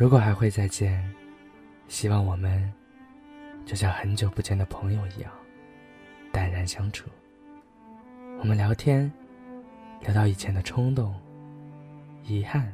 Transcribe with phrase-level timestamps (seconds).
[0.00, 0.98] 如果还会再见，
[1.86, 2.72] 希望我们
[3.66, 5.30] 就像很久不见的朋友一样
[6.32, 7.06] 淡然相处。
[8.38, 9.12] 我们聊天，
[10.00, 11.14] 聊到以前的冲动、
[12.24, 12.72] 遗憾，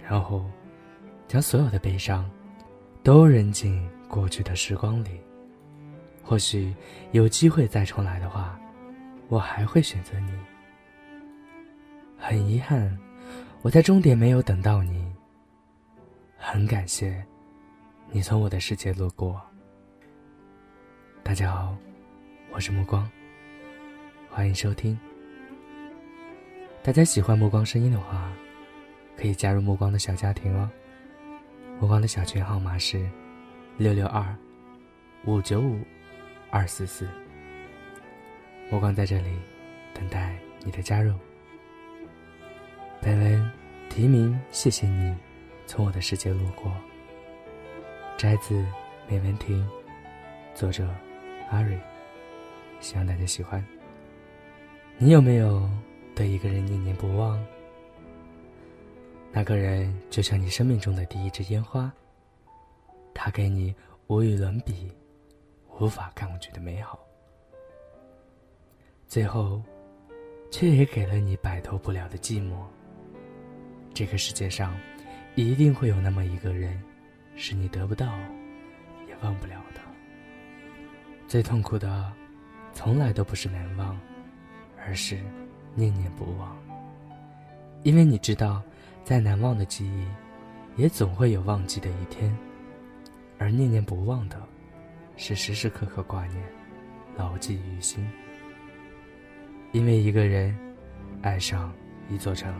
[0.00, 0.48] 然后
[1.26, 2.30] 将所有的悲伤
[3.02, 5.20] 都扔进过去的时光里。
[6.22, 6.72] 或许
[7.10, 8.56] 有机会再重来的话，
[9.26, 10.30] 我还会选择你。
[12.16, 12.96] 很遗憾，
[13.62, 15.04] 我在终点没有等到你。
[16.38, 17.24] 很感谢，
[18.10, 19.40] 你从我的世界路过。
[21.22, 21.76] 大家好，
[22.50, 23.10] 我是目光，
[24.30, 24.96] 欢迎收听。
[26.82, 28.30] 大家喜欢目光声音的话，
[29.16, 30.70] 可以加入目光的小家庭哦。
[31.80, 33.08] 目光的小群号码是
[33.76, 34.36] 六六二
[35.24, 35.80] 五九五
[36.50, 37.08] 二四四。
[38.70, 39.38] 目光在这里
[39.94, 41.14] 等待你的加入。
[43.00, 43.50] 本文
[43.88, 45.16] 提名，谢谢你。
[45.66, 46.72] 从我的世界路过。
[48.16, 48.54] 摘自
[49.08, 49.68] 《美文亭》，
[50.58, 50.88] 作者
[51.50, 51.78] 阿瑞。
[52.80, 53.64] 希望大家喜欢。
[54.96, 55.68] 你有没有
[56.14, 57.44] 对一个人念念不忘？
[59.32, 61.92] 那个人就像你生命中的第一支烟花，
[63.12, 63.74] 他给你
[64.06, 64.90] 无与伦比、
[65.78, 66.98] 无法抗拒的美好，
[69.06, 69.60] 最后，
[70.50, 72.54] 却也给了你摆脱不了的寂寞。
[73.92, 74.74] 这个世界上。
[75.36, 76.82] 一定会有那么一个人，
[77.36, 78.18] 是你得不到，
[79.06, 79.80] 也忘不了的。
[81.28, 82.10] 最痛苦的，
[82.72, 84.00] 从来都不是难忘，
[84.78, 85.20] 而是
[85.74, 86.56] 念念不忘。
[87.82, 88.62] 因为你知道，
[89.04, 92.34] 再难忘的记忆，也总会有忘记的一天，
[93.36, 94.42] 而念念不忘的，
[95.18, 96.42] 是时时刻刻挂念，
[97.14, 98.10] 牢记于心。
[99.72, 100.58] 因为一个人，
[101.20, 101.70] 爱上
[102.08, 102.54] 一座城，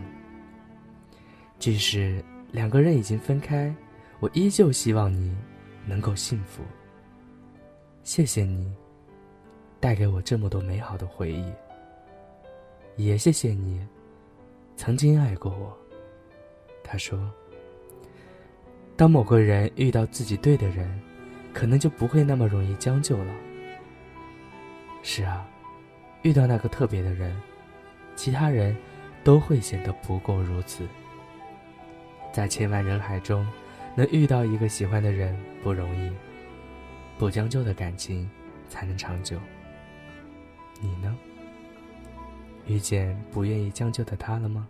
[1.59, 2.23] 即使。
[2.53, 3.75] 两个人已经分开，
[4.21, 5.37] 我依旧希望你
[5.85, 6.63] 能够幸福。
[8.03, 8.75] 谢谢你
[9.81, 11.53] 带给我这么多美好的回忆，
[12.97, 13.87] 也谢谢你
[14.77, 15.77] 曾经爱过我。
[16.83, 17.31] 他说
[18.97, 21.01] ：“当某个人遇到自己对的人，
[21.53, 23.35] 可能就不会那么容易将就了。”
[25.03, 25.47] 是啊，
[26.23, 27.37] 遇到那个特别的人，
[28.15, 28.77] 其他人
[29.25, 30.87] 都会显得不过如此。
[32.37, 33.47] 在千万人海中，
[33.95, 36.13] 能遇到一个喜欢的人不容易，
[37.17, 38.31] 不将就的感情
[38.69, 39.41] 才能长久。
[40.79, 41.17] 你呢？
[42.67, 44.69] 遇见不愿意将就的他了吗？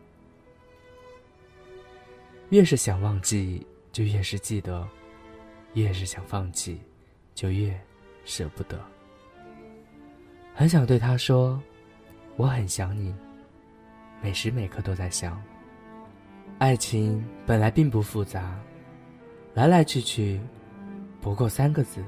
[2.50, 4.86] 越是想忘记，就越是记得；
[5.74, 6.80] 越是想放弃，
[7.34, 7.76] 就越
[8.24, 8.80] 舍不得。
[10.54, 11.60] 很想对他说
[12.38, 13.12] ：“我很想你，
[14.22, 15.42] 每时每刻都在想。”
[16.58, 18.58] 爱情本来并不复杂，
[19.52, 20.40] 来来去去，
[21.20, 22.02] 不过三个字：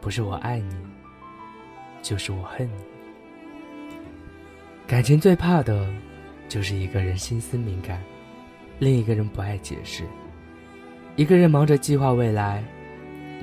[0.00, 0.74] 不是我爱你，
[2.02, 2.82] 就是我恨你。
[4.84, 5.88] 感情最怕的，
[6.48, 8.02] 就是一个人心思敏感，
[8.80, 10.04] 另一个人不爱解释。
[11.14, 12.64] 一个人忙着计划未来，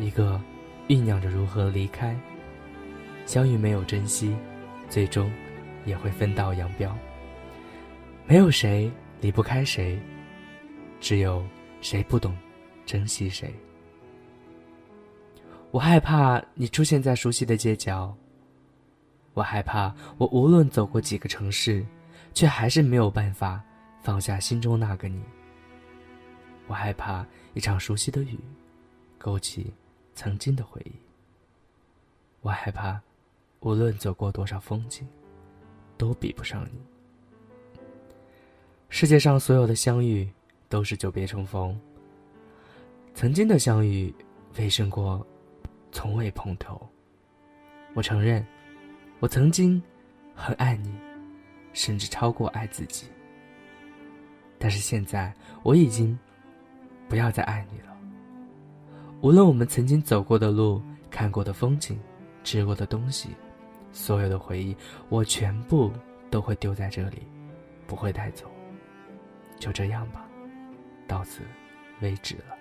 [0.01, 0.37] 一个
[0.89, 2.13] 酝酿着如何离开。
[3.25, 4.35] 相遇没有珍惜，
[4.89, 5.31] 最终
[5.85, 6.93] 也会分道扬镳。
[8.25, 8.91] 没有谁。
[9.19, 9.99] 离不开谁，
[10.99, 11.45] 只有
[11.81, 12.37] 谁不懂
[12.85, 13.53] 珍惜谁。
[15.71, 18.15] 我害怕你出现在熟悉的街角，
[19.33, 21.85] 我害怕我无论走过几个城市，
[22.33, 23.61] 却还是没有办法
[24.01, 25.21] 放下心中那个你。
[26.67, 28.39] 我害怕一场熟悉的雨，
[29.17, 29.73] 勾起
[30.15, 30.91] 曾经的回忆。
[32.41, 32.99] 我害怕，
[33.59, 35.07] 无论走过多少风景，
[35.97, 36.96] 都比不上你。
[38.89, 40.27] 世界上所有的相遇
[40.69, 41.77] 都是久别重逢。
[43.13, 44.13] 曾经的相遇，
[44.57, 45.25] 未胜过
[45.91, 46.79] 从未碰头。
[47.93, 48.45] 我承认，
[49.19, 49.81] 我曾经
[50.33, 50.93] 很爱你，
[51.73, 53.07] 甚至超过爱自己。
[54.57, 55.33] 但是现在，
[55.63, 56.17] 我已经
[57.09, 57.95] 不要再爱你了。
[59.21, 60.81] 无论我们曾经走过的路、
[61.11, 61.99] 看过的风景、
[62.43, 63.29] 吃过的东西，
[63.91, 64.75] 所有的回忆，
[65.09, 65.91] 我全部
[66.31, 67.23] 都会丢在这里，
[67.85, 68.49] 不会带走。
[69.59, 70.25] 就这样吧，
[71.07, 71.41] 到此
[72.01, 72.55] 为止了。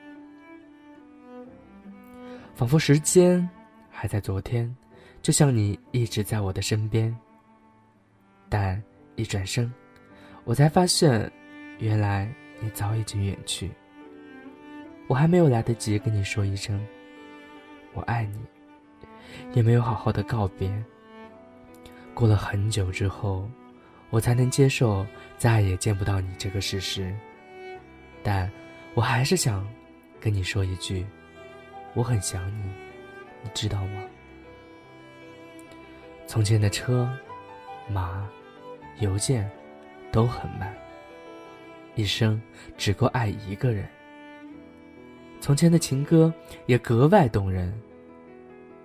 [2.55, 3.49] 仿佛时间
[3.91, 4.75] 还在昨天，
[5.21, 7.15] 就像你一直在我的身边。
[8.49, 8.83] 但
[9.17, 9.73] 一转身，
[10.45, 11.31] 我才发现，
[11.79, 13.71] 原来你早已经远去。
[15.09, 16.85] 我还没有来得及跟你说一声
[17.93, 18.41] “我爱你”，
[19.53, 20.73] 也没有好好的告别。
[22.15, 23.49] 过了很久之后，
[24.11, 25.07] 我才能接受
[25.37, 27.15] 再也见不到你这个事实。
[28.23, 28.51] 但
[28.95, 29.67] 我还是想
[30.21, 31.07] 跟你说一句
[31.95, 32.73] ：“我很想你，
[33.43, 34.03] 你知道吗？”
[36.27, 37.09] 从前的车、
[37.89, 38.29] 马、
[38.99, 39.49] 邮件
[40.11, 40.75] 都很慢，
[41.95, 42.41] 一生
[42.77, 43.89] 只够爱一个人。
[45.41, 46.33] 从前的情歌
[46.67, 47.73] 也格外动人。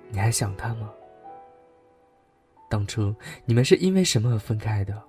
[0.10, 0.92] 你还想他吗？
[2.70, 3.16] 当初
[3.46, 5.02] 你们是因为什么而分开的？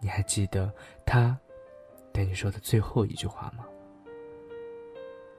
[0.00, 0.72] 你还记得
[1.04, 1.38] 他
[2.12, 3.64] 对你说的最后一句话吗？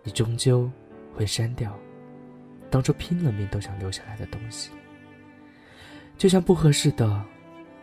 [0.03, 0.69] 你终究
[1.13, 1.77] 会删掉
[2.69, 4.71] 当初拼了命都想留下来的东西，
[6.17, 7.25] 就像不合适的，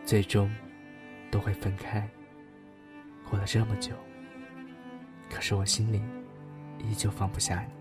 [0.05, 0.51] 最终
[1.31, 2.07] 都会分开。
[3.29, 3.91] 过了这么久，
[5.29, 6.01] 可是我心里。
[6.79, 7.73] 依旧放不下你。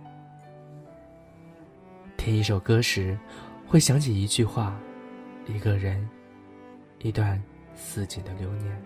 [2.16, 3.16] 听一首歌时，
[3.66, 4.74] 会想起一句话，
[5.44, 6.08] 一个人，
[7.00, 7.40] 一段
[7.76, 8.82] 似锦的流年。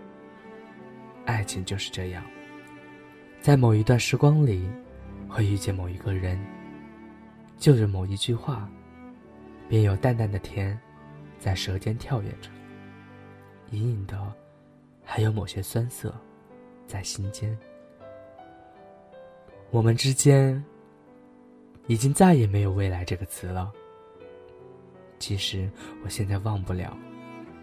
[1.24, 2.24] 爱情就是这样，
[3.40, 4.68] 在某一段时光里，
[5.28, 6.38] 会遇见某一个人，
[7.56, 8.68] 就着某一句话，
[9.68, 10.78] 便有淡淡的甜，
[11.38, 12.50] 在舌尖跳跃着，
[13.70, 14.32] 隐隐的，
[15.04, 16.12] 还有某些酸涩，
[16.86, 17.56] 在心间。
[19.70, 20.62] 我们之间
[21.86, 23.72] 已经再也没有“未来”这个词了。
[25.20, 25.70] 其实
[26.02, 26.96] 我现在忘不了，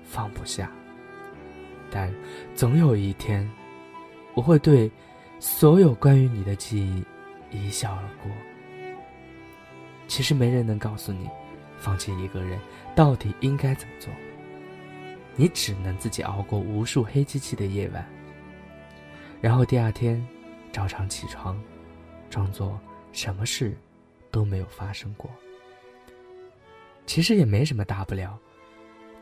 [0.04, 0.72] 放不下，
[1.92, 2.14] 但
[2.56, 3.50] 总有一天，
[4.34, 4.92] 我会对
[5.40, 6.80] 所有关于你的记
[7.52, 8.32] 忆一笑而过。
[10.08, 11.30] 其实没人能告诉你，
[11.78, 12.60] 放弃一个人
[12.96, 14.12] 到底应该怎么做。
[15.36, 18.08] 你只能自己熬过无数黑漆漆的夜晚，
[19.40, 20.26] 然后第二天
[20.72, 21.60] 照常起床。
[22.30, 22.78] 装作
[23.14, 23.78] 什么事
[24.32, 25.32] 都没有发生过。
[27.06, 28.38] 其实也没什么大不了，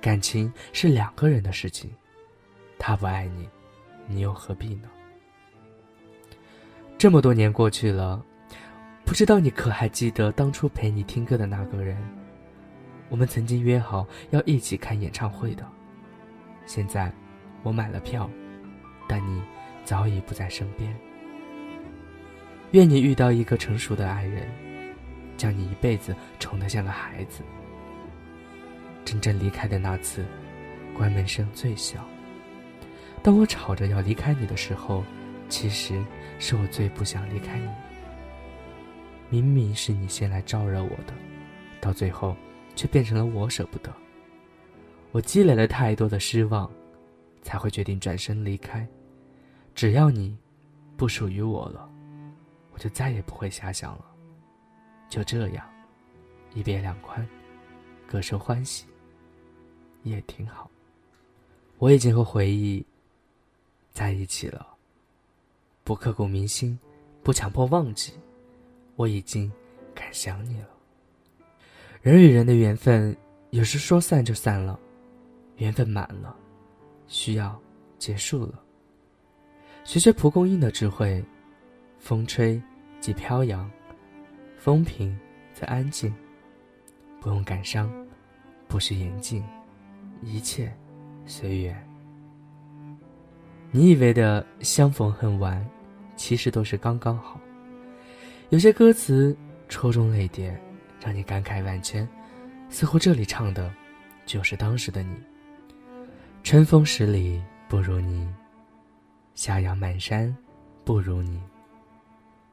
[0.02, 1.92] 感情是两个人的事情，
[2.88, 3.50] 他不爱你，
[4.06, 4.88] 你又何必呢？
[7.00, 8.24] 这么多年过去了，
[9.04, 11.98] 不知道你可还记得当初陪你听歌的那个人？
[13.10, 15.68] 我们曾经约好要一起看演唱会的。
[16.68, 17.12] 现在
[17.64, 18.30] 我买了票，
[19.08, 19.42] 但你
[19.84, 20.96] 早已不在身边。
[22.70, 24.48] 愿你遇到一个成熟的爱人，
[25.38, 27.42] 将你一辈子宠得像个孩子。
[29.04, 30.24] 真正离开的那次，
[30.96, 32.08] 关门声最小。
[33.26, 35.04] 当我吵着要离开你的时候，
[35.50, 36.00] 其实
[36.38, 37.68] 是我最不想离开你。
[39.32, 41.14] 明明是你先来招惹我的，
[41.82, 42.38] 到最后
[42.76, 43.92] 却变成了我舍不得。
[45.12, 46.72] 我积累了太多的失望，
[47.42, 48.88] 才会决定转身离开。
[49.74, 50.38] 只要你
[50.96, 51.90] 不属于我了。
[52.74, 54.06] 我就再也不会瞎想了。
[55.10, 55.68] 就这样，
[56.54, 57.28] 一别两宽，
[58.06, 58.86] 各生欢喜，
[60.04, 60.70] 也挺好。
[61.80, 62.86] 我已经和回忆
[63.96, 64.68] 在一起了，
[65.86, 66.78] 不刻骨铭心，
[67.24, 68.12] 不强迫忘记。
[68.98, 69.50] 我已经
[69.94, 70.68] 敢想你了。
[72.02, 73.16] 人与人的缘分，
[73.52, 74.78] 有时说散就散了，
[75.56, 76.36] 缘分满了，
[77.08, 77.58] 需要
[77.98, 78.62] 结束了。
[79.86, 81.24] 学学蒲公英的智慧。
[81.98, 82.62] 风吹，
[83.00, 83.68] 即飘扬；
[84.60, 85.18] 风平，
[85.54, 86.14] 则安静。
[87.22, 87.90] 不用感伤，
[88.68, 89.42] 不需言尽，
[90.22, 90.72] 一切
[91.26, 91.95] 随缘。
[93.76, 95.62] 你以为的相逢恨晚，
[96.16, 97.38] 其实都是刚刚好。
[98.48, 99.36] 有些歌词
[99.68, 100.58] 戳中泪点，
[101.04, 102.08] 让你感慨万千，
[102.70, 103.70] 似乎这里唱的，
[104.26, 105.14] 就是当时的你。
[106.42, 108.26] 春风十里不如你，
[109.34, 110.34] 夏阳满山
[110.86, 111.44] 不如你。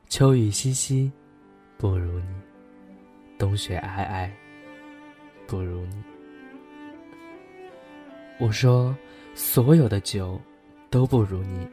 [0.09, 1.09] 秋雨淅淅，
[1.79, 2.35] 不如你；
[3.39, 4.29] 冬雪皑皑，
[5.47, 6.03] 不如你。
[8.41, 8.93] 我说，
[9.37, 10.41] 所有的酒
[10.93, 11.67] 都不如你。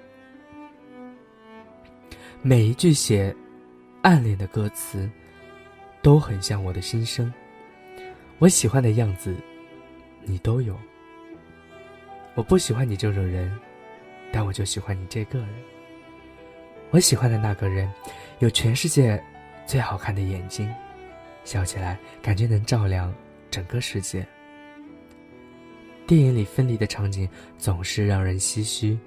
[2.41, 3.35] 每一句写
[4.01, 5.09] 暗恋的歌词，
[6.01, 7.31] 都很像我的心声。
[8.37, 9.35] 我喜欢的样子，
[10.23, 10.73] 你都有。
[12.33, 13.53] 我不喜欢你这种人，
[14.31, 15.49] 但我就喜欢你这个人。
[16.91, 17.91] 我喜欢的那个人。
[18.39, 19.21] 有全世界
[19.65, 20.73] 最好看的眼睛，
[21.43, 23.13] 笑起来感觉能照亮
[23.51, 24.25] 整个世界。
[26.07, 28.97] 电影里分离的场景总是让人唏嘘，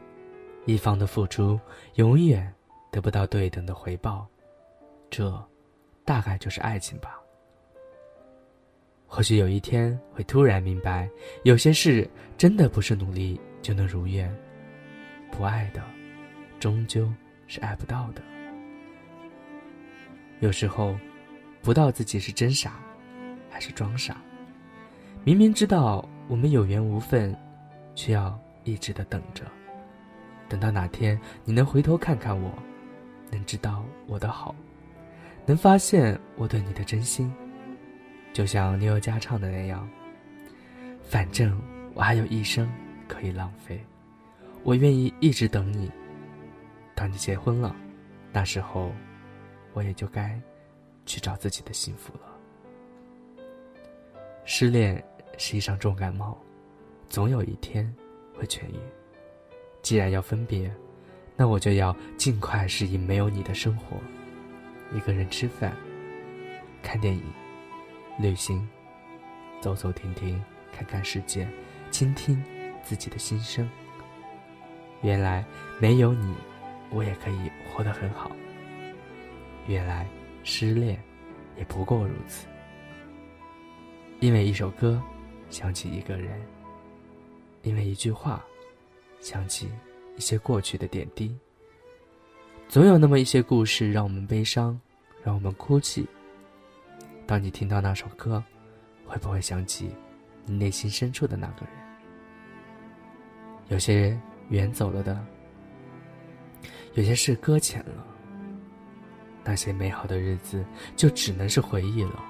[0.65, 1.59] 一方的付出
[1.95, 2.53] 永远
[2.91, 4.27] 得不到对等的回报，
[5.11, 5.43] 这
[6.05, 7.19] 大概就是爱情吧。
[9.07, 11.09] 或许有一天会突然明白，
[11.43, 14.35] 有些事真的不是努力就能如愿，
[15.31, 15.83] 不爱的，
[16.59, 17.13] 终究
[17.47, 18.23] 是爱不到的。
[20.41, 20.97] 有时候，
[21.61, 22.81] 不到自己是真傻，
[23.51, 24.17] 还是装傻。
[25.25, 27.37] 明明知道我们有缘无分，
[27.95, 29.45] 却要一直的等着。
[30.53, 32.53] 等到哪天你能回头看看我，
[33.31, 34.55] 能知道我的好，
[35.47, 37.33] 能发现我对你的真心，
[38.35, 39.89] 就像牛友佳唱的那样。
[41.01, 41.59] 反正
[41.95, 42.71] 我还有一生
[43.09, 43.83] 可以浪费，
[44.63, 45.91] 我愿意一直等你。
[46.95, 47.75] 当你结婚了，
[48.31, 48.93] 那时候。
[49.75, 50.39] 我也就该
[51.07, 52.21] 去找自己的幸福了。
[54.45, 55.03] 失恋
[55.39, 56.37] 是一场重感冒，
[57.09, 57.91] 总有一天
[58.35, 58.79] 会痊愈。
[59.83, 60.73] 既然要分别，
[61.37, 63.97] 那我就要尽快适应没有你的生活。
[64.95, 65.75] 一个人吃饭、
[66.83, 67.23] 看电影、
[68.19, 68.67] 旅行、
[69.61, 70.41] 走走停停，
[70.73, 71.49] 看看世界，
[71.91, 72.43] 倾听
[72.85, 73.69] 自己的心声。
[75.03, 75.45] 原来
[75.81, 76.35] 没有你，
[76.91, 78.31] 我也可以活得很好。
[79.67, 80.07] 原来，
[80.45, 81.03] 失恋
[81.57, 82.47] 也不过如此。
[84.21, 85.03] 因为一首歌，
[85.51, 86.39] 想起一个人；
[87.63, 88.45] 因为一句话，
[89.23, 89.71] 想起
[90.17, 91.35] 一些过去的点滴。
[92.69, 94.79] 总有那么一些故事，让我们悲伤，
[95.23, 96.07] 让我们哭泣。
[97.27, 98.43] 当你听到那首歌，
[99.07, 99.95] 会不会想起
[100.45, 101.75] 你内心深处的那个人？
[103.69, 105.25] 有些人远走了的，
[106.95, 108.07] 有些事搁浅了。
[109.45, 110.65] 那些美好的日子
[110.97, 112.25] 就只能是回忆了。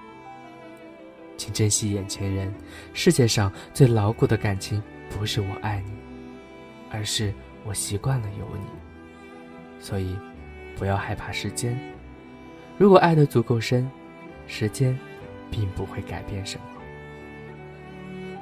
[1.37, 2.55] 请珍惜眼前人，
[2.95, 5.92] 世界上最牢固的感情不是我爱你，
[6.93, 7.33] 而是
[7.65, 8.67] 我习惯了有你。
[9.81, 10.17] 所以，
[10.77, 11.77] 不要害怕时间。
[12.79, 13.91] 如果爱的足够深，
[14.47, 14.97] 时间
[15.51, 16.67] 并不会改变什么。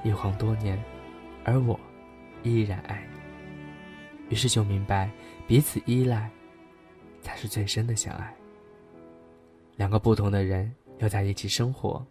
[0.02, 0.78] 一晃多年，
[1.44, 1.78] 而我
[2.42, 4.34] 依然爱你。
[4.34, 5.10] 于是就明白，
[5.46, 6.30] 彼此依赖
[7.22, 8.34] 才是最深的相爱。
[9.76, 12.04] 两个不同的人要在一起生活，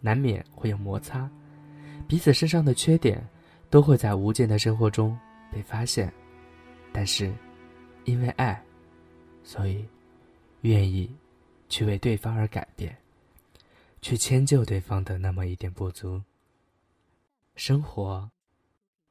[0.00, 1.28] 难免会有摩擦，
[2.08, 3.24] 彼此身上的缺点
[3.68, 5.16] 都会在无间的生活中
[5.50, 6.12] 被发现。
[6.92, 7.32] 但是，
[8.04, 8.62] 因为爱，
[9.42, 9.86] 所以
[10.62, 11.14] 愿意
[11.68, 12.96] 去为对方而改变，
[14.00, 16.22] 去迁就对方的那么一点不足。
[17.54, 18.30] 生活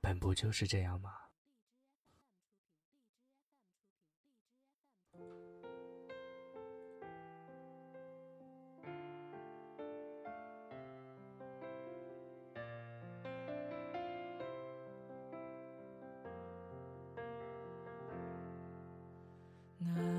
[0.02, 1.12] 本不就是这样吗？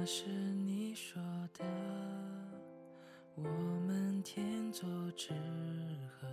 [0.06, 1.20] 是你说
[1.58, 1.64] 的，
[3.34, 5.30] 我们天作之
[6.06, 6.28] 合，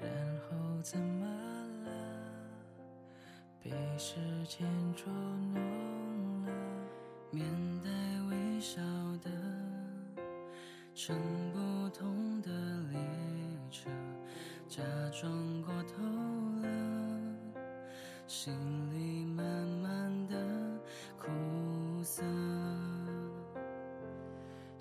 [0.00, 0.08] 然
[0.42, 1.26] 后怎么
[1.84, 1.90] 了？
[3.60, 4.14] 被时
[4.46, 6.52] 间捉弄了，
[7.32, 7.44] 面
[7.82, 7.90] 带
[8.30, 8.80] 微笑
[9.24, 9.28] 的，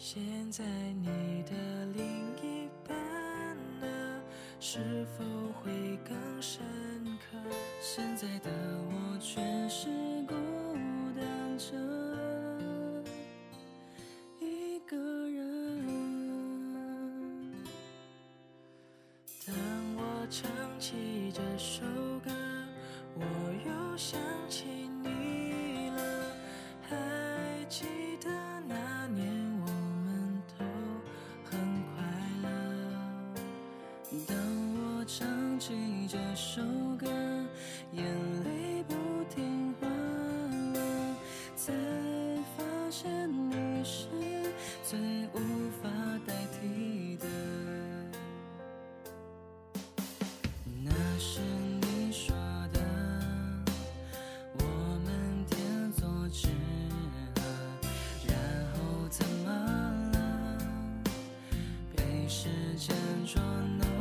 [0.06, 0.66] 现在
[1.02, 1.08] 你
[1.44, 2.06] 的另
[2.36, 2.94] 一半
[3.80, 4.22] 呢？
[4.60, 6.62] 是否会更深
[7.20, 7.38] 刻？
[7.80, 8.52] 现在的
[8.90, 9.88] 我却是
[10.28, 10.36] 孤
[35.54, 36.64] 唱起这首
[36.98, 37.06] 歌，
[37.92, 38.04] 眼
[38.44, 38.96] 泪不
[39.30, 39.88] 听话
[40.74, 41.16] 了，
[41.56, 41.72] 才
[42.58, 44.08] 发现你是
[44.84, 44.98] 最
[45.36, 45.88] 无法
[46.26, 47.28] 代替的。
[50.84, 51.40] 那是
[51.82, 52.36] 你说
[52.74, 52.82] 的，
[54.58, 54.64] 我
[55.06, 56.48] 们天作之
[57.36, 57.42] 合，
[58.28, 58.36] 然
[58.74, 59.52] 后怎么
[60.14, 60.18] 了？
[61.96, 63.93] 被时间捉弄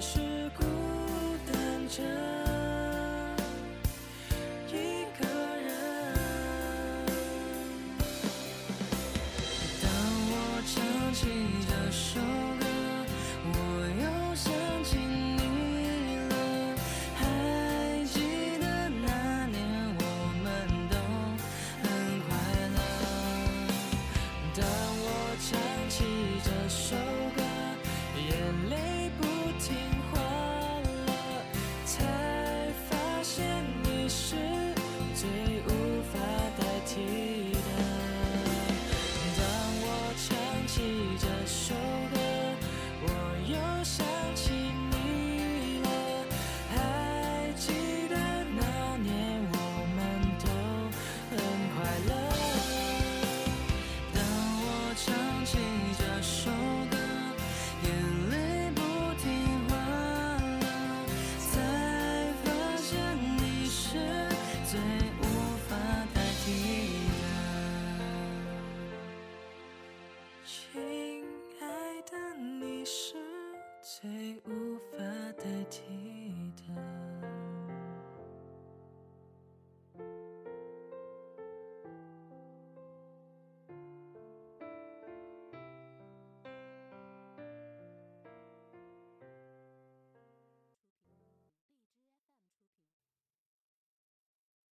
[0.00, 0.62] 是孤
[1.52, 2.37] 单着